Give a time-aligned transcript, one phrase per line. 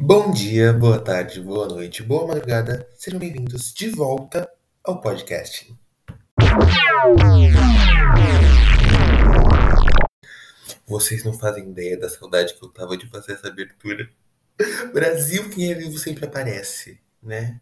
[0.00, 2.88] Bom dia, boa tarde, boa noite, boa madrugada.
[2.94, 4.48] Sejam bem-vindos de volta
[4.84, 5.76] ao podcast.
[10.86, 14.08] Vocês não fazem ideia da saudade que eu tava de fazer essa abertura.
[14.94, 17.60] Brasil, quem é vivo sempre aparece, né?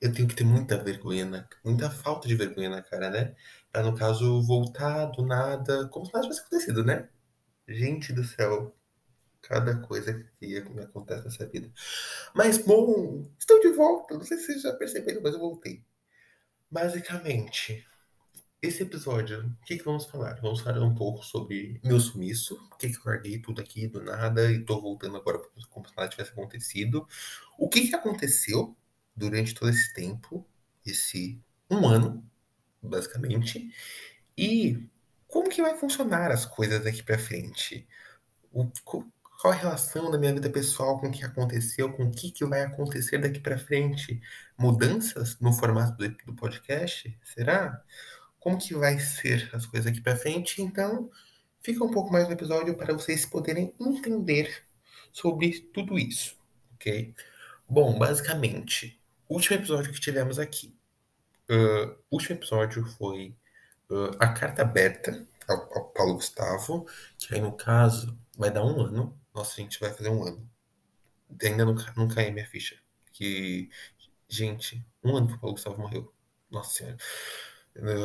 [0.00, 3.34] Eu tenho que ter muita vergonha, na, muita falta de vergonha na cara, né?
[3.72, 7.08] Pra, no caso, voltar do nada, como se nada tivesse acontecido, né?
[7.66, 8.72] Gente do céu,
[9.42, 11.70] cada coisa que acontece nessa vida.
[12.34, 14.14] Mas, bom, estou de volta.
[14.14, 15.84] Não sei se vocês já perceberam, mas eu voltei.
[16.70, 17.86] Basicamente,
[18.62, 20.40] esse episódio, o que, que vamos falar?
[20.40, 24.02] Vamos falar um pouco sobre meu sumiço, por que, que eu larguei tudo aqui do
[24.02, 27.06] nada e tô voltando agora como se nada tivesse acontecido.
[27.58, 28.76] O que, que aconteceu
[29.14, 30.46] durante todo esse tempo,
[30.86, 32.24] esse um ano,
[32.80, 33.70] basicamente,
[34.38, 34.88] e
[35.26, 37.86] como que vai funcionar as coisas daqui para frente.
[38.52, 38.70] O,
[39.42, 42.44] qual a relação da minha vida pessoal com o que aconteceu, com o que, que
[42.44, 44.22] vai acontecer daqui para frente?
[44.56, 47.18] Mudanças no formato do, do, podcast?
[47.24, 47.82] Será?
[48.38, 50.62] Como que vai ser as coisas daqui para frente?
[50.62, 51.10] Então,
[51.60, 54.62] fica um pouco mais no episódio para vocês poderem entender
[55.10, 56.36] sobre tudo isso,
[56.76, 57.12] ok?
[57.68, 58.96] Bom, basicamente,
[59.28, 60.72] último episódio que tivemos aqui.
[61.50, 63.34] Uh, último episódio foi
[63.90, 66.86] uh, a carta aberta ao, ao Paulo Gustavo,
[67.18, 70.48] que aí no caso vai dar um ano nossa, a gente vai fazer um ano.
[71.42, 72.78] Ainda não, não caiu minha ficha.
[73.12, 73.70] Que,
[74.28, 76.12] gente, um ano que o Gustavo morreu.
[76.50, 76.96] Nossa senhora.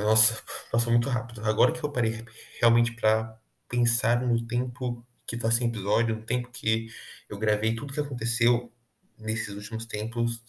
[0.04, 1.44] Nossa, passou muito rápido.
[1.46, 2.26] Agora que eu parei
[2.60, 6.88] realmente para pensar no tempo que tá sem episódio, no tempo que
[7.28, 8.72] eu gravei tudo que aconteceu
[9.18, 10.42] nesses últimos tempos,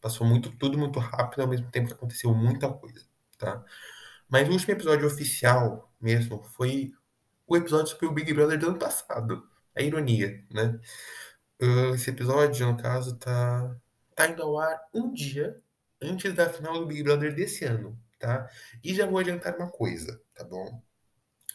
[0.00, 3.06] passou muito tudo muito rápido ao mesmo tempo que aconteceu muita coisa,
[3.38, 3.64] tá?
[4.28, 6.92] Mas o último episódio oficial mesmo foi
[7.46, 10.78] o episódio sobre o Big Brother do ano passado a ironia, né?
[11.94, 13.76] Esse episódio, no caso, tá,
[14.14, 15.60] tá indo ao ar um dia
[16.00, 18.48] antes da final do Big Brother desse ano, tá?
[18.82, 20.82] E já vou adiantar uma coisa, tá bom?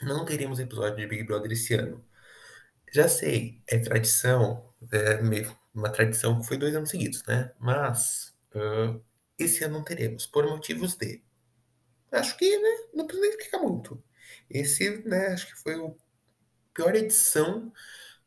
[0.02, 2.04] Não teremos episódio de Big Brother esse ano.
[2.92, 5.20] Já sei, é tradição, é
[5.74, 7.54] uma tradição que foi dois anos seguidos, né?
[7.60, 9.02] Mas uh,
[9.38, 11.22] esse ano não teremos, por motivos de.
[12.12, 12.88] Acho que, né?
[12.94, 14.04] Não precisa explicar muito.
[14.50, 15.28] Esse, né?
[15.28, 15.96] Acho que foi o
[16.74, 17.72] pior edição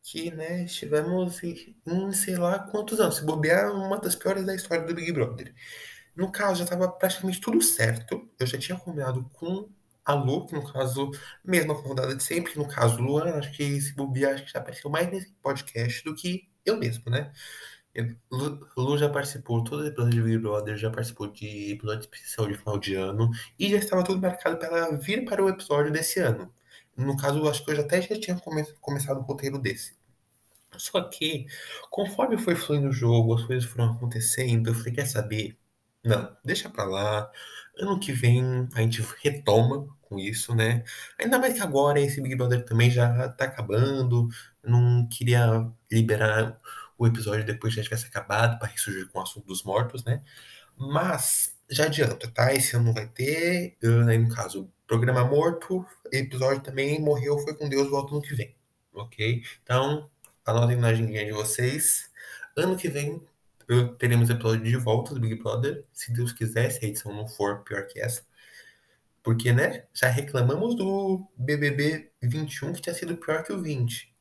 [0.03, 3.17] que, né, em sei lá quantos anos.
[3.17, 5.55] Se bobear, uma das piores da história do Big Brother.
[6.15, 8.29] No caso, já estava praticamente tudo certo.
[8.39, 9.69] Eu já tinha combinado com
[10.05, 11.11] a Lu, que no caso,
[11.45, 14.59] mesma convidada de sempre, que no caso, Luan, acho que se bobear, acho que já
[14.59, 17.33] apareceu mais nesse podcast do que eu mesmo, né?
[18.77, 22.79] Lu, já participou todo episódio de Big Brother, já participou de episódio especial de final
[22.79, 26.53] de ano, e já estava tudo marcado para ela vir para o episódio desse ano.
[26.97, 29.95] No caso, acho que eu já até já tinha come começado o roteiro desse.
[30.77, 31.47] Só que,
[31.91, 35.59] conforme foi fluindo o jogo, as coisas foram acontecendo, eu falei, quer saber?
[36.05, 37.31] Não, deixa pra lá.
[37.79, 40.85] Ano que vem a gente retoma com isso, né?
[41.19, 44.29] Ainda mais que agora esse Big Brother também já tá acabando.
[44.63, 46.61] Não queria liberar
[47.03, 50.23] o episódio depois já tivesse acabado para ressurgir com o assunto dos mortos, né?
[50.77, 52.55] Mas já adianta, tá?
[52.55, 53.77] Esse ano não vai ter.
[54.09, 58.55] Aí, no caso, programa morto, episódio também morreu, foi com Deus, volta no que vem.
[58.93, 59.43] Ok?
[59.65, 60.09] Então,
[60.47, 62.09] anotem na agendinha de vocês.
[62.57, 63.21] Ano que vem
[63.99, 67.65] teremos episódio de volta do Big Brother, se Deus quiser, se a edição não for
[67.65, 68.23] pior que essa.
[69.25, 74.12] Porque, né, já reclamamos do BBB 21 que tinha sido pior que o 20.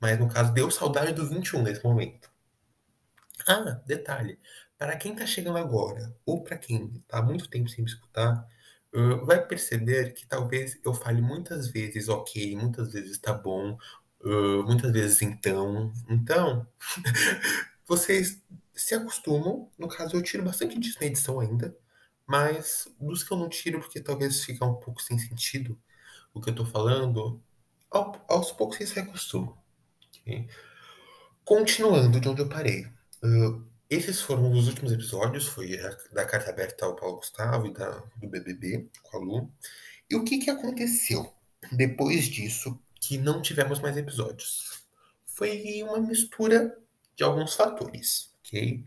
[0.00, 2.30] Mas, no caso, deu saudade do 21 nesse momento.
[3.46, 4.38] Ah, detalhe.
[4.78, 8.46] Para quem tá chegando agora, ou para quem tá há muito tempo sem me escutar,
[9.24, 13.76] vai perceber que talvez eu fale muitas vezes ok, muitas vezes tá bom,
[14.66, 15.92] muitas vezes então.
[16.08, 16.66] Então,
[17.86, 18.42] vocês
[18.74, 19.70] se acostumam.
[19.78, 21.76] No caso, eu tiro bastante disso na edição ainda,
[22.26, 25.78] mas dos que eu não tiro, porque talvez fica um pouco sem sentido
[26.34, 27.42] o que eu tô falando,
[27.90, 29.56] ao, aos poucos vocês se acostumam.
[31.44, 32.86] Continuando de onde eu parei.
[33.22, 37.72] Uh, esses foram os últimos episódios, foi a, da carta aberta ao Paulo Gustavo e
[37.72, 39.52] da, do BBB com a Lu.
[40.10, 41.32] E o que, que aconteceu
[41.72, 44.84] depois disso que não tivemos mais episódios.
[45.24, 46.76] Foi uma mistura
[47.14, 48.84] de alguns fatores, ok?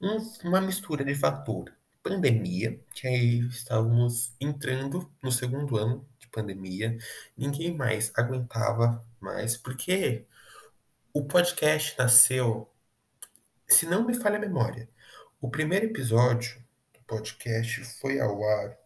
[0.00, 1.72] Um, uma mistura de fator
[2.02, 6.98] pandemia, que aí estávamos entrando no segundo ano de pandemia,
[7.36, 10.26] ninguém mais aguentava mais, porque
[11.14, 12.70] o podcast nasceu,
[13.68, 14.88] se não me falha a memória,
[15.40, 16.64] o primeiro episódio
[16.94, 18.78] do podcast foi ao ar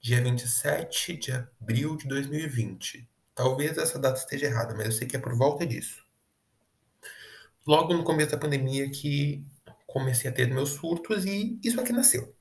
[0.00, 3.08] dia 27 de abril de 2020.
[3.34, 6.06] Talvez essa data esteja errada, mas eu sei que é por volta disso.
[7.66, 9.44] logo no começo da pandemia que
[9.88, 12.32] comecei a ter meus surtos e isso aqui nasceu.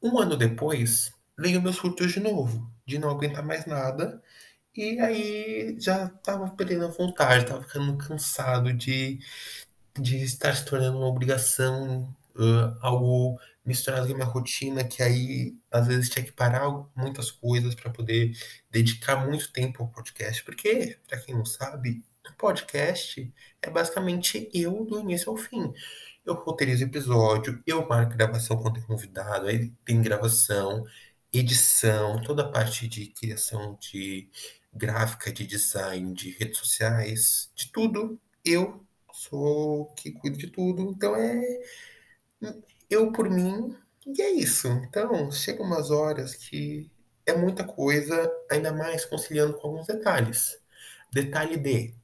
[0.00, 4.22] Um ano depois, veio meus surtos de novo, de não aguentar mais nada.
[4.74, 9.18] E aí já tava perdendo a vontade, tava ficando cansado de,
[9.98, 15.56] de estar se tornando uma obrigação, uh, algo misturado com a minha rotina, que aí
[15.70, 18.32] às vezes tinha que parar muitas coisas para poder
[18.70, 20.44] dedicar muito tempo ao podcast.
[20.44, 22.02] Porque, para quem não sabe,
[22.40, 25.72] podcast é basicamente eu do início ao fim.
[26.24, 30.86] Eu roteirizo episódio, eu marco gravação quando tem convidado, aí tem gravação,
[31.32, 34.28] edição, toda a parte de criação de
[34.72, 38.20] gráfica, de design, de redes sociais, de tudo.
[38.44, 40.90] Eu sou que cuido de tudo.
[40.90, 41.42] Então é
[42.88, 43.76] eu por mim
[44.06, 44.68] e é isso.
[44.68, 46.90] Então chega umas horas que
[47.26, 50.58] é muita coisa, ainda mais conciliando com alguns detalhes.
[51.12, 51.94] Detalhe de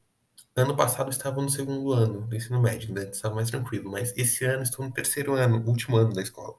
[0.57, 4.15] Ano passado eu estava no segundo ano do ensino médio, ainda estava mais tranquilo, mas
[4.17, 6.57] esse ano estou no terceiro ano, último ano da escola.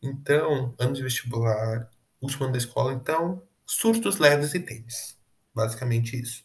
[0.00, 1.90] Então, ano de vestibular,
[2.20, 5.18] último ano da escola, então, surtos leves e tênis.
[5.54, 6.44] Basicamente isso.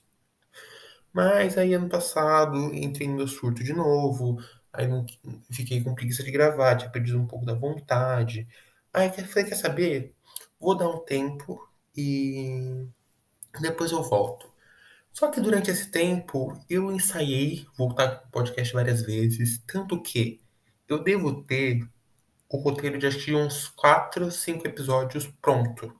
[1.13, 4.37] Mas aí ano passado entrei no meu surto de novo,
[4.71, 5.05] aí não,
[5.51, 8.47] fiquei com preguiça de gravar, tinha perdido um pouco da vontade.
[8.93, 10.13] Aí falei, quer saber?
[10.59, 11.59] Vou dar um tempo
[11.95, 12.87] e
[13.59, 14.51] depois eu volto.
[15.11, 20.39] Só que durante esse tempo eu ensaiei voltar com o podcast várias vezes, tanto que
[20.87, 21.87] eu devo ter
[22.49, 25.93] o roteiro de que uns 4, 5 episódios pronto,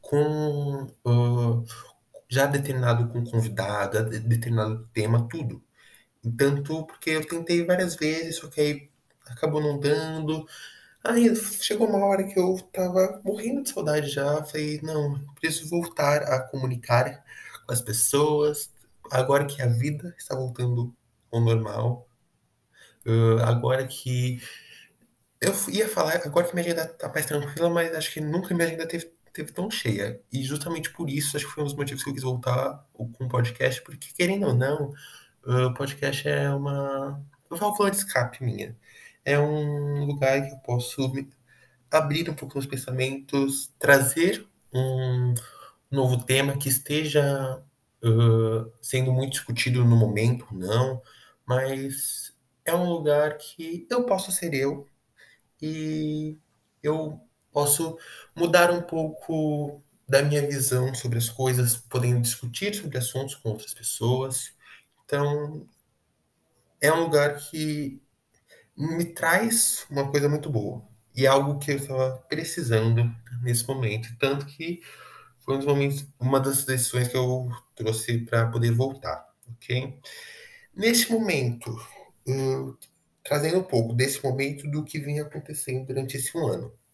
[0.00, 1.64] com uh,
[2.28, 5.62] já determinado com convidada, determinado tema, tudo.
[6.36, 8.90] Tanto porque eu tentei várias vezes, só que aí
[9.26, 10.46] acabou não dando.
[11.04, 14.42] Aí chegou uma hora que eu tava morrendo de saudade já.
[14.44, 17.24] Falei, não, preciso voltar a comunicar
[17.66, 18.70] com as pessoas,
[19.10, 20.94] agora que a vida está voltando
[21.32, 22.08] ao normal,
[23.06, 24.40] uh, agora que.
[25.40, 28.66] Eu ia falar, agora que minha agenda está mais tranquila, mas acho que nunca minha
[28.66, 30.20] agenda teve, teve tão cheia.
[30.32, 33.24] E justamente por isso, acho que foi um dos motivos que eu quis voltar com
[33.24, 34.92] o podcast, porque querendo ou não,
[35.44, 38.76] o podcast é uma válvula de escape minha.
[39.24, 41.12] É um lugar que eu posso
[41.90, 45.34] abrir um pouco meus pensamentos, trazer um
[45.90, 47.62] novo tema que esteja
[48.02, 51.00] uh, sendo muito discutido no momento, não,
[51.46, 52.34] mas
[52.64, 54.86] é um lugar que eu posso ser eu
[55.60, 56.36] e
[56.82, 57.20] eu
[57.56, 57.96] posso
[58.34, 63.72] mudar um pouco da minha visão sobre as coisas, podendo discutir sobre assuntos com outras
[63.72, 64.52] pessoas.
[65.02, 65.66] Então,
[66.82, 67.98] é um lugar que
[68.76, 70.86] me traz uma coisa muito boa.
[71.14, 73.10] E é algo que eu estava precisando
[73.40, 74.14] nesse momento.
[74.18, 74.82] Tanto que
[75.38, 79.98] foi um dos momentos, uma das decisões que eu trouxe para poder voltar, ok?
[80.74, 81.74] Neste momento,
[83.24, 86.85] trazendo um pouco desse momento do que vinha acontecendo durante esse um ano.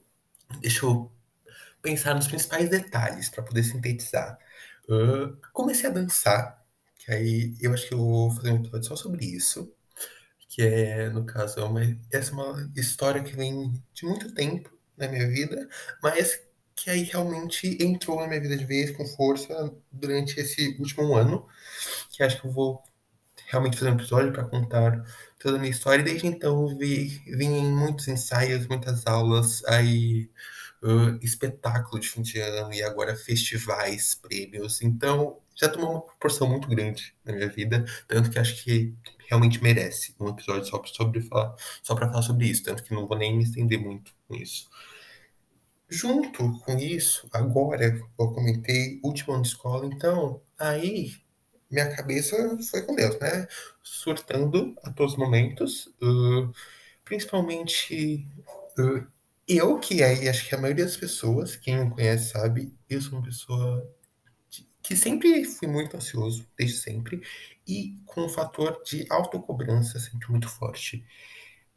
[0.60, 1.10] Deixa eu
[1.80, 4.38] pensar nos principais detalhes para poder sintetizar.
[4.88, 6.64] Uh, comecei a dançar,
[6.98, 9.72] que aí eu acho que eu vou fazer um episódio só sobre isso,
[10.48, 11.80] que é, no caso, é uma,
[12.12, 15.68] essa é uma história que vem de muito tempo na minha vida,
[16.02, 16.40] mas
[16.74, 21.46] que aí realmente entrou na minha vida de vez com força durante esse último ano,
[22.10, 22.82] que acho que eu vou
[23.46, 25.04] realmente fazer um episódio para contar
[25.42, 26.02] toda a minha história.
[26.02, 30.30] E desde então vi, vim em muitos ensaios, muitas aulas, aí
[30.82, 34.80] uh, espetáculo de fim de ano e agora festivais, prêmios.
[34.82, 38.94] Então já tomou uma proporção muito grande na minha vida, tanto que acho que
[39.28, 43.06] realmente merece um episódio só, sobre falar, só para falar sobre isso, tanto que não
[43.06, 44.68] vou nem me estender muito com isso.
[45.88, 47.84] Junto com isso, agora,
[48.18, 51.21] eu comentei, último ano de escola, então, aí
[51.72, 52.36] minha cabeça
[52.70, 53.48] foi com Deus, né?
[53.82, 56.52] Surtando a todos os momentos, uh,
[57.04, 58.28] principalmente
[58.78, 59.06] uh,
[59.48, 63.18] eu, que aí acho que a maioria das pessoas, quem me conhece sabe, eu sou
[63.18, 63.90] uma pessoa
[64.82, 67.22] que sempre fui muito ansioso, desde sempre,
[67.66, 71.04] e com um fator de autocobrança sempre muito forte.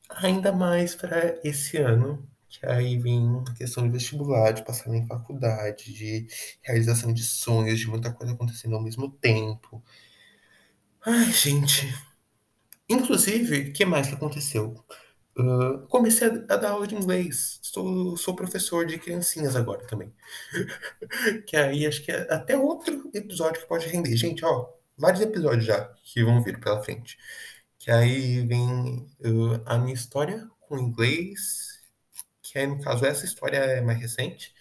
[0.09, 2.27] Ainda mais para esse ano,
[2.59, 6.27] que aí vem a questão de vestibular, de passar em faculdade, de
[6.61, 9.83] realização de sonhos, de muita coisa acontecendo ao mesmo tempo.
[11.05, 11.93] Ai, gente.
[12.89, 14.83] Inclusive, o que mais que aconteceu?
[15.37, 17.59] Uh, comecei a, a, dar aula de inglês.
[17.61, 20.13] Sou, sou professor de criancinhas agora também.
[21.45, 24.15] que aí acho que é até outro episódio que pode render.
[24.15, 27.17] Gente, ó, vários episódios já que vão vir pela frente.
[27.77, 31.64] Que aí vem uh, a minha história com inglês,
[32.55, 34.53] que aí no caso essa história é mais recente,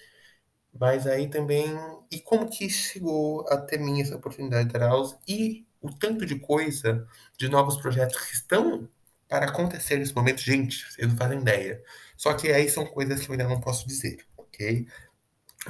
[0.78, 1.64] mas aí também
[2.10, 6.36] e como que chegou até mim essa oportunidade de dar aulas e o tanto de
[6.40, 7.06] coisa,
[7.38, 8.88] de novos projetos que estão
[9.28, 11.84] para acontecer nesse momento, gente, vocês não fazem ideia.
[12.16, 14.88] Só que aí são coisas que eu ainda não posso dizer, ok?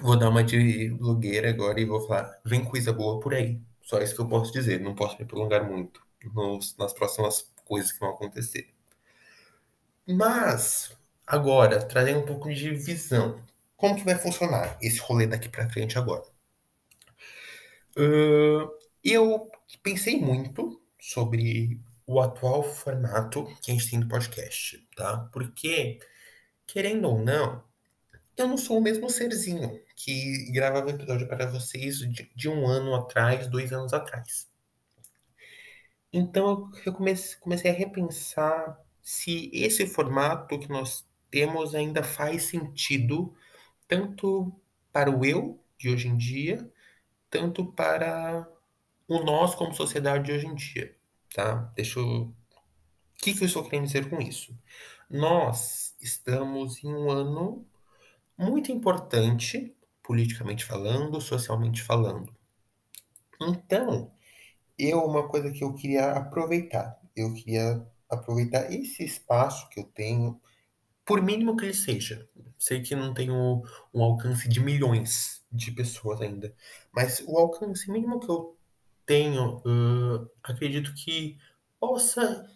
[0.00, 3.60] Vou dar uma de blogueira agora e vou falar, vem coisa boa por aí.
[3.82, 6.00] Só isso que eu posso dizer, não posso me prolongar muito
[6.32, 8.72] nos, nas próximas coisas que vão acontecer.
[10.06, 13.42] Mas, agora, trazendo um pouco de visão.
[13.76, 16.24] Como que vai funcionar esse rolê daqui para frente agora?
[17.96, 18.70] Uh,
[19.02, 19.50] eu
[19.82, 25.28] pensei muito sobre o atual formato que a gente tem no podcast, tá?
[25.32, 25.98] Porque,
[26.66, 27.62] querendo ou não,
[28.36, 32.94] eu não sou o mesmo serzinho que gravava episódio para vocês de, de um ano
[32.94, 34.48] atrás, dois anos atrás.
[36.12, 43.34] Então eu comecei, comecei a repensar se esse formato que nós temos ainda faz sentido
[43.88, 44.54] tanto
[44.92, 46.72] para o eu de hoje em dia,
[47.28, 48.48] tanto para
[49.08, 50.96] o nós como sociedade de hoje em dia,
[51.34, 51.72] tá?
[51.74, 52.06] Deixa eu...
[52.06, 52.34] O
[53.16, 54.56] que, que eu estou querendo dizer com isso?
[55.10, 57.66] Nós estamos em um ano
[58.38, 59.74] muito importante,
[60.04, 62.32] politicamente falando, socialmente falando.
[63.40, 64.12] Então,
[64.78, 70.40] eu, uma coisa que eu queria aproveitar, eu queria aproveitar esse espaço que eu tenho,
[71.04, 72.28] por mínimo que ele seja.
[72.58, 76.54] Sei que não tenho um alcance de milhões de pessoas ainda,
[76.92, 78.56] mas o alcance mínimo que eu
[79.06, 81.38] tenho, uh, acredito que
[81.78, 82.48] possa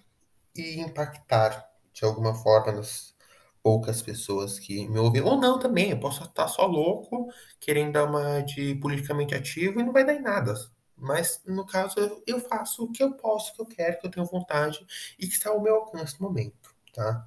[0.56, 3.14] impactar de alguma forma nas
[3.62, 7.28] poucas pessoas que me ouvem, ou não também, eu posso estar só louco,
[7.60, 10.54] querendo dar uma de politicamente ativo e não vai dar em nada.
[10.96, 11.94] Mas, no caso,
[12.26, 14.84] eu faço o que eu posso, o que eu quero, que eu tenho vontade
[15.18, 17.26] e que está ao meu alcance no momento, tá?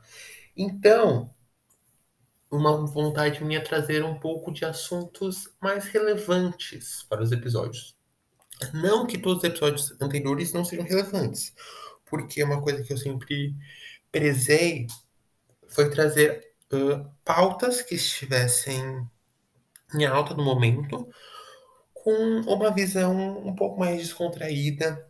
[0.55, 1.33] Então,
[2.51, 7.95] uma vontade minha é trazer um pouco de assuntos mais relevantes para os episódios.
[8.73, 11.53] Não que todos os episódios anteriores não sejam relevantes,
[12.05, 13.55] porque uma coisa que eu sempre
[14.11, 14.87] prezei
[15.69, 19.07] foi trazer uh, pautas que estivessem
[19.93, 21.07] em alta no momento,
[21.93, 25.07] com uma visão um pouco mais descontraída,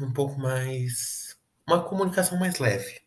[0.00, 1.36] um pouco mais.
[1.66, 3.00] uma comunicação mais leve.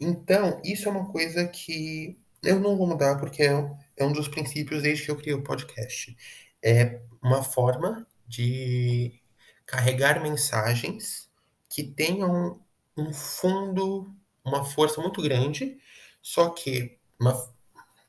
[0.00, 4.28] Então, isso é uma coisa que eu não vou mudar porque é, é um dos
[4.28, 6.16] princípios desde que eu criei o podcast.
[6.62, 9.20] É uma forma de
[9.66, 11.28] carregar mensagens
[11.68, 12.60] que tenham
[12.96, 14.14] um fundo,
[14.44, 15.78] uma força muito grande,
[16.22, 17.52] só que uma,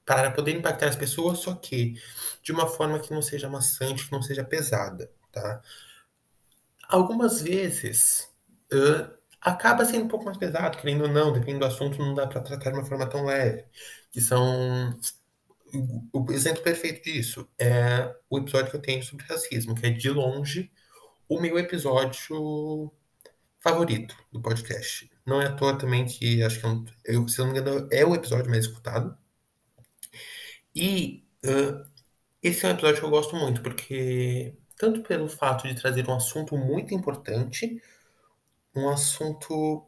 [0.06, 1.96] para poder impactar as pessoas, só que
[2.42, 5.62] de uma forma que não seja maçante, que não seja pesada, tá?
[6.88, 8.30] Algumas vezes
[8.74, 12.28] uh, acaba sendo um pouco mais pesado, querendo ou não, dependendo do assunto, não dá
[12.28, 13.66] para tratar de uma forma tão leve.
[14.12, 14.98] Que são
[16.12, 20.10] o exemplo perfeito disso é o episódio que eu tenho sobre racismo, que é de
[20.10, 20.72] longe
[21.28, 22.92] o meu episódio
[23.60, 25.10] favorito do podcast.
[25.26, 27.88] Não é à toa também que acho que é um, eu, se não me engano,
[27.92, 29.16] é o episódio mais escutado.
[30.76, 31.86] E uh,
[32.42, 36.16] esse é um episódio que eu gosto muito, porque tanto pelo fato de trazer um
[36.16, 37.82] assunto muito importante,
[38.76, 39.88] um assunto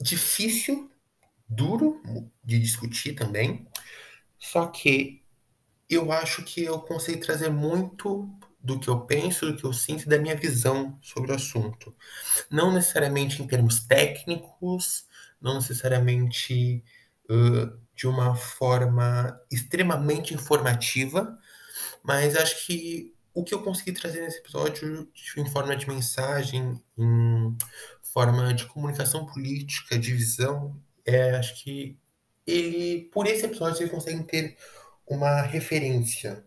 [0.00, 0.90] difícil,
[1.48, 2.00] duro
[2.44, 3.66] de discutir também,
[4.38, 5.22] só que
[5.88, 8.30] eu acho que eu consigo trazer muito
[8.62, 11.94] do que eu penso, do que eu sinto da minha visão sobre o assunto.
[12.50, 15.06] Não necessariamente em termos técnicos,
[15.40, 16.84] não necessariamente
[17.28, 21.38] uh, de uma forma extremamente informativa,
[22.02, 27.56] mas acho que o que eu consegui trazer nesse episódio em forma de mensagem, em
[28.12, 31.98] forma de comunicação política, de visão, é, acho que
[32.46, 34.56] ele, por esse episódio, vocês conseguem ter
[35.06, 36.44] uma referência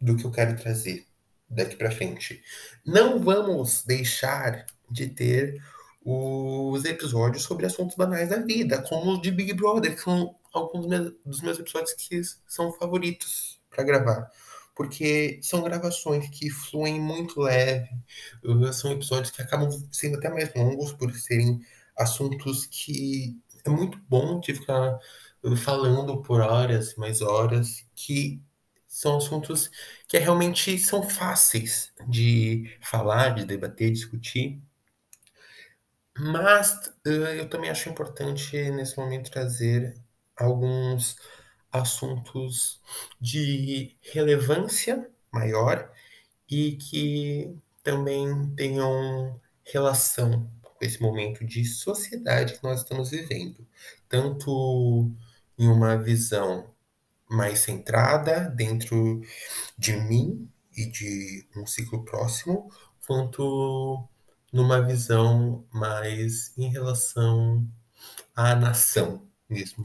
[0.00, 1.06] do que eu quero trazer
[1.48, 2.42] daqui para frente.
[2.84, 5.62] Não vamos deixar de ter
[6.04, 10.86] os episódios sobre assuntos banais da vida, como o de Big Brother, que são alguns
[11.24, 14.30] dos meus episódios que são favoritos para gravar.
[14.74, 17.88] Porque são gravações que fluem muito leve,
[18.72, 21.60] são episódios que acabam sendo até mais longos por serem
[21.96, 24.98] assuntos que é muito bom de ficar
[25.56, 28.40] falando por horas, mais horas, que
[28.86, 29.70] são assuntos
[30.06, 34.60] que realmente são fáceis de falar, de debater, discutir.
[36.18, 36.72] Mas
[37.06, 39.94] uh, eu também acho importante nesse momento trazer
[40.36, 41.16] alguns
[41.72, 42.80] assuntos
[43.20, 45.90] de relevância maior
[46.48, 53.66] e que também tenham relação com esse momento de sociedade que nós estamos vivendo,
[54.08, 55.10] tanto
[55.58, 56.70] em uma visão
[57.28, 59.22] mais centrada dentro
[59.78, 62.70] de mim e de um ciclo próximo,
[63.06, 64.06] quanto
[64.52, 67.66] numa visão mais em relação
[68.36, 69.84] à nação mesmo.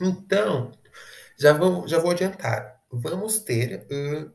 [0.00, 0.72] Então,
[1.38, 2.82] já vou, já vou adiantar.
[2.90, 4.32] Vamos ter uh,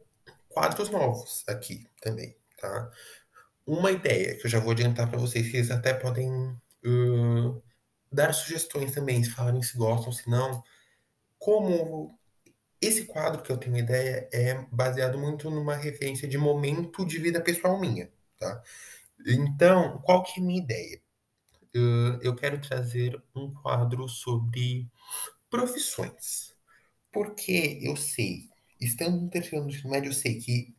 [0.49, 2.91] quadros novos aqui também, tá?
[3.65, 6.29] Uma ideia que eu já vou adiantar para vocês, que eles até podem
[6.85, 7.63] uh,
[8.11, 10.63] dar sugestões também, se falarem se gostam, se não.
[11.39, 12.19] Como
[12.81, 17.39] esse quadro que eu tenho ideia é baseado muito numa referência de momento de vida
[17.39, 18.61] pessoal minha, tá?
[19.25, 21.01] Então, qual que é a minha ideia?
[21.75, 24.89] Uh, eu quero trazer um quadro sobre
[25.51, 26.55] profissões.
[27.11, 30.73] Porque eu sei, estando no terceiro ano médio, eu sei que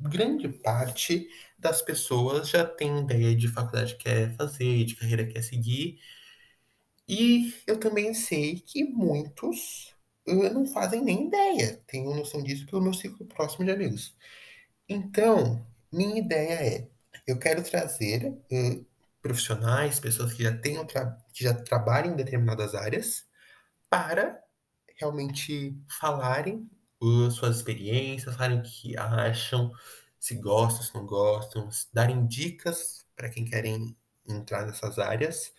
[0.00, 5.32] grande parte das pessoas já tem ideia de faculdade que quer fazer, de carreira que
[5.32, 5.98] quer seguir.
[7.08, 9.94] E eu também sei que muitos
[10.28, 11.82] uh, não fazem nem ideia.
[11.86, 14.14] Tenho noção disso pelo meu ciclo próximo de amigos.
[14.88, 16.88] Então, minha ideia é,
[17.26, 18.86] eu quero trazer uh,
[19.22, 23.27] profissionais, pessoas que já tenham que já trabalham em determinadas áreas,
[23.88, 24.42] para
[24.96, 26.68] realmente falarem
[27.00, 29.72] uh, suas experiências, falarem o que acham,
[30.18, 35.52] se gostam, se não gostam, darem dicas para quem querem entrar nessas áreas.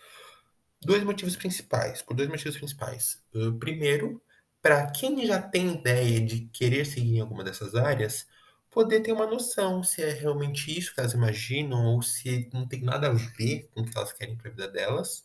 [0.82, 3.22] Dois motivos principais, por dois motivos principais.
[3.34, 4.22] Uh, primeiro,
[4.62, 8.26] para quem já tem ideia de querer seguir em alguma dessas áreas,
[8.70, 12.82] poder ter uma noção se é realmente isso que elas imaginam ou se não tem
[12.82, 15.24] nada a ver com o que elas querem para a vida delas.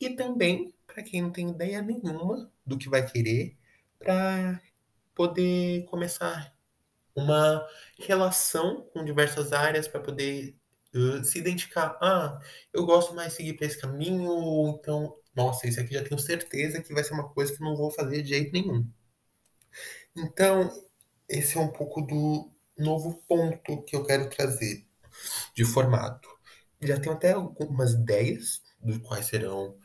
[0.00, 3.56] E também para quem não tem ideia nenhuma do que vai querer,
[4.00, 4.60] para
[5.14, 6.52] poder começar
[7.14, 7.64] uma
[8.00, 10.56] relação com diversas áreas para poder
[10.92, 11.96] uh, se identificar.
[12.02, 12.40] Ah,
[12.72, 16.82] eu gosto mais de seguir para esse caminho, então, nossa, esse aqui já tenho certeza
[16.82, 18.84] que vai ser uma coisa que não vou fazer de jeito nenhum.
[20.16, 20.68] Então,
[21.28, 24.84] esse é um pouco do novo ponto que eu quero trazer
[25.54, 26.28] de formato.
[26.80, 29.78] Já tenho até algumas ideias dos quais serão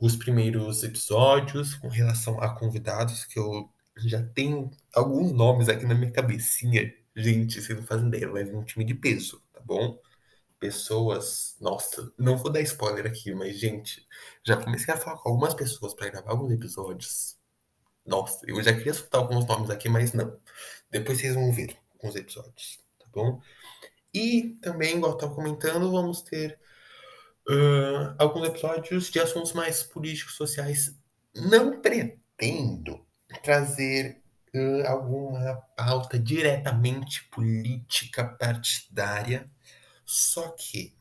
[0.00, 5.94] os primeiros episódios com relação a convidados, que eu já tenho alguns nomes aqui na
[5.94, 6.92] minha cabecinha.
[7.14, 10.00] Gente, vocês não fazem ideia, vai vir um time de peso, tá bom?
[10.58, 14.06] Pessoas, nossa, não vou dar spoiler aqui, mas gente,
[14.44, 17.36] já comecei a falar com algumas pessoas para gravar alguns episódios.
[18.06, 20.38] Nossa, eu já queria soltar alguns nomes aqui, mas não.
[20.90, 23.40] Depois vocês vão ver alguns episódios, tá bom?
[24.14, 26.58] E também, igual eu tava comentando, vamos ter
[27.50, 30.96] uh, alguns episódios de assuntos mais políticos, sociais.
[31.34, 33.04] Não pretendo
[33.42, 34.22] trazer
[34.54, 39.50] uh, alguma pauta diretamente política partidária,
[40.04, 40.96] só que.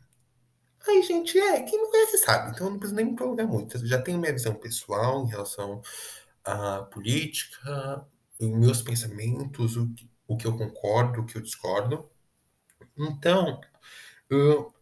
[0.88, 3.78] Aí, gente, é, quem não conhece sabe, então não preciso nem me prolongar muito.
[3.78, 5.82] Eu já tenho minha visão pessoal em relação
[6.44, 8.08] à política,
[8.40, 12.10] meus pensamentos, o que, o que eu concordo, o que eu discordo.
[12.98, 13.60] Então,
[14.32, 14.74] uh,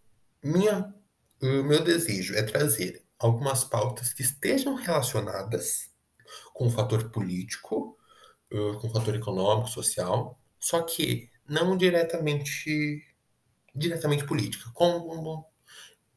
[0.43, 0.93] minha
[1.41, 5.91] o meu desejo é trazer algumas pautas que estejam relacionadas
[6.53, 7.97] com o fator político,
[8.49, 13.03] com o fator econômico, social, só que não diretamente
[13.73, 14.69] diretamente política.
[14.73, 15.45] Como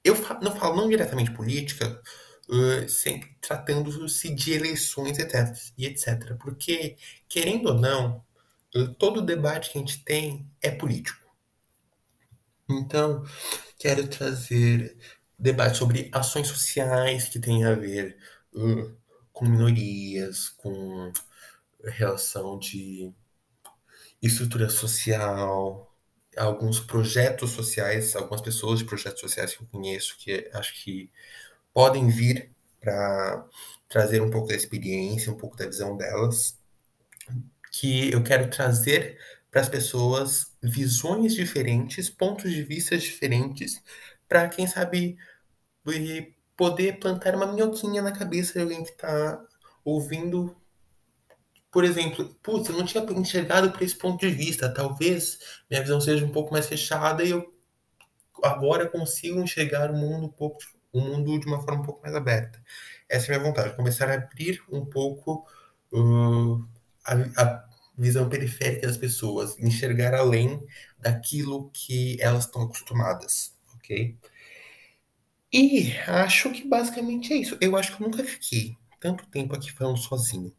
[0.03, 2.01] eu não falo não diretamente política,
[2.89, 5.19] sempre tratando-se de eleições
[5.77, 6.37] e etc.
[6.41, 6.97] Porque,
[7.29, 8.25] querendo ou não,
[8.99, 11.21] todo debate que a gente tem é político.
[12.69, 13.25] Então,
[13.81, 14.97] quero trazer
[15.39, 18.19] debate sobre ações sociais que têm a ver
[18.53, 18.95] uh,
[19.33, 21.11] com minorias, com
[21.83, 23.11] relação de
[24.21, 25.91] estrutura social,
[26.37, 31.11] alguns projetos sociais, algumas pessoas de projetos sociais que eu conheço que acho que
[31.73, 33.49] podem vir para
[33.89, 36.59] trazer um pouco da experiência, um pouco da visão delas,
[37.73, 39.19] que eu quero trazer
[39.51, 43.83] para as pessoas visões diferentes, pontos de vista diferentes,
[44.29, 45.19] para quem sabe
[46.57, 49.43] poder plantar uma minhoquinha na cabeça de alguém que está
[49.85, 50.57] ouvindo.
[51.71, 54.73] Por exemplo, putz, eu não tinha enxergado por esse ponto de vista.
[54.73, 55.39] Talvez
[55.71, 57.55] minha visão seja um pouco mais fechada e eu
[58.43, 60.59] agora consigo enxergar o mundo um pouco,
[60.93, 62.63] o mundo de uma forma um pouco mais aberta.
[63.09, 65.47] Essa é a minha vontade, começar a abrir um pouco
[65.93, 66.65] uh,
[67.05, 67.70] a, a
[68.01, 70.65] visão periférica das pessoas, enxergar além
[70.99, 74.17] daquilo que elas estão acostumadas, ok?
[75.53, 77.57] E acho que basicamente é isso.
[77.61, 80.55] Eu acho que eu nunca fiquei tanto tempo aqui falando sozinho.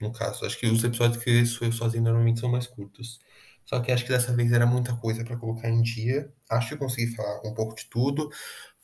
[0.00, 3.18] No caso, acho que os episódios que eu sou sozinho normalmente são mais curtos.
[3.64, 6.32] Só que acho que dessa vez era muita coisa para colocar em dia.
[6.48, 8.30] Acho que eu consegui falar um pouco de tudo.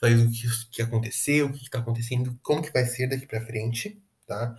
[0.00, 3.44] Falei o que, que aconteceu, o que está acontecendo, como que vai ser daqui para
[3.46, 4.54] frente, tá?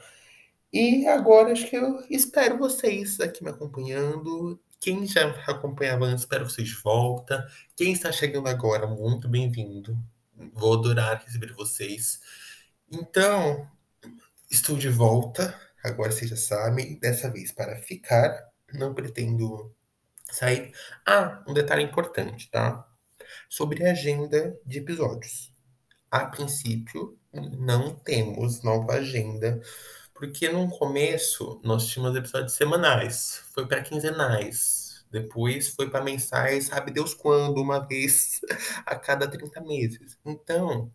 [0.75, 4.59] E agora acho que eu espero vocês aqui me acompanhando.
[4.77, 7.47] quem já acompanhava antes, espero vocês de volta.
[7.77, 9.97] Quem está chegando agora, muito bem-vindo.
[10.53, 12.19] Vou adorar receber vocês.
[12.91, 13.65] Então,
[14.51, 15.57] estou de volta.
[15.81, 18.37] Agora vocês já sabem, dessa vez para ficar.
[18.73, 19.73] Não pretendo
[20.29, 20.73] sair.
[21.05, 22.85] Ah, um detalhe importante, tá?
[23.47, 25.53] Sobre a agenda de episódios.
[26.11, 29.61] A princípio, não temos nova agenda,
[30.15, 36.91] porque no começo nós tínhamos episódios semanais, foi para quinzenais, depois foi para mensais, sabe
[36.91, 38.39] Deus quando, uma vez
[38.85, 40.17] a cada 30 meses.
[40.25, 40.91] Então,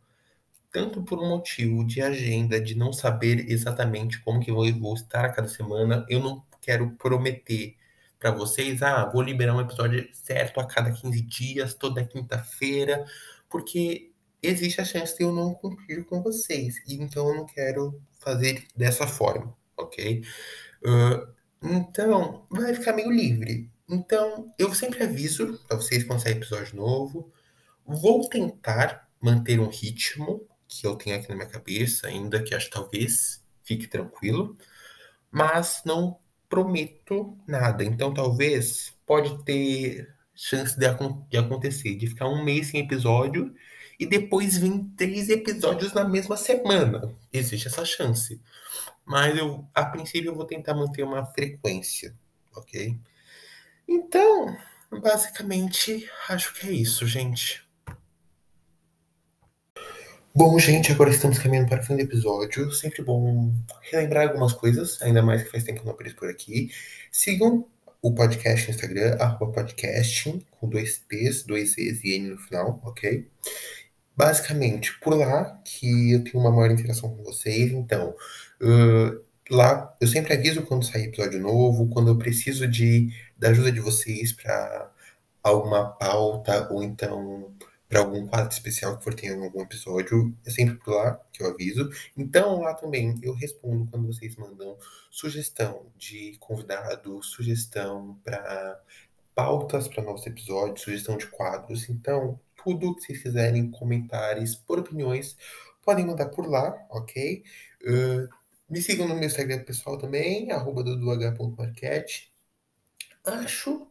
[0.72, 5.26] tanto por um motivo de agenda, de não saber exatamente como que eu vou estar
[5.26, 7.76] a cada semana, eu não quero prometer
[8.18, 13.04] para vocês, ah, vou liberar um episódio certo a cada 15 dias, toda quinta-feira,
[13.48, 18.66] porque existe a chance de eu não cumprir com vocês, então eu não quero fazer
[18.76, 20.22] dessa forma, ok?
[20.82, 23.70] Uh, então, vai ficar meio livre.
[23.88, 27.32] Então, eu sempre aviso para vocês quando sair episódio novo.
[27.84, 32.66] Vou tentar manter um ritmo que eu tenho aqui na minha cabeça, ainda que acho
[32.66, 34.56] que talvez fique tranquilo,
[35.30, 37.84] mas não prometo nada.
[37.84, 40.86] Então, talvez pode ter chance de,
[41.28, 43.54] de acontecer, de ficar um mês sem episódio
[44.00, 47.14] e depois vir três episódios na mesma semana.
[47.30, 48.40] Existe essa chance.
[49.04, 52.16] Mas eu, a princípio, eu vou tentar manter uma frequência,
[52.56, 52.98] ok?
[53.86, 54.56] Então,
[54.90, 57.62] basicamente, acho que é isso, gente.
[60.34, 62.72] Bom, gente, agora estamos caminhando para o fim do episódio.
[62.72, 63.52] Sempre bom
[63.90, 66.70] relembrar algumas coisas, ainda mais que faz tempo que não apareço por aqui.
[67.12, 67.66] Sigam
[68.00, 72.80] o podcast no Instagram, arroba podcasting, com dois T's, dois E's e N no final,
[72.82, 73.28] ok?
[74.20, 78.14] Basicamente, por lá que eu tenho uma maior interação com vocês, então,
[78.60, 83.72] uh, lá eu sempre aviso quando sair episódio novo, quando eu preciso de, da ajuda
[83.72, 84.92] de vocês para
[85.42, 87.50] alguma pauta ou então
[87.88, 91.42] para algum quadro especial que for ter em algum episódio, é sempre por lá que
[91.42, 91.88] eu aviso.
[92.14, 94.76] Então, lá também eu respondo quando vocês mandam
[95.10, 98.78] sugestão de convidado, sugestão para
[99.34, 101.88] pautas para novos episódios, sugestão de quadros.
[101.88, 105.36] Então, tudo que vocês quiserem, comentários, por opiniões,
[105.82, 107.42] podem mandar por lá, ok?
[107.82, 108.28] Uh,
[108.68, 110.82] me sigam no meu Instagram pessoal também, arroba.
[113.24, 113.86] Acho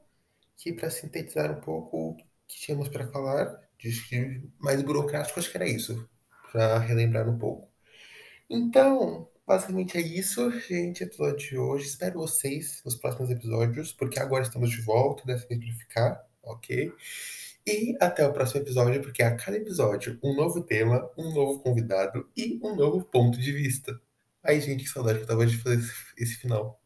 [0.57, 2.15] que para sintetizar um pouco o
[2.47, 6.07] que tínhamos para falar, de mais burocrático, acho que era isso,
[6.51, 7.69] para relembrar um pouco.
[8.49, 11.87] Então, basicamente é isso, gente, episódio de hoje.
[11.87, 16.91] Espero vocês nos próximos episódios, porque agora estamos de volta, para ficar, ok?
[17.71, 22.27] E até o próximo episódio, porque a cada episódio um novo tema, um novo convidado
[22.35, 24.01] e um novo ponto de vista.
[24.43, 26.78] Ai, gente, que saudade que eu tava de fazer esse, esse final.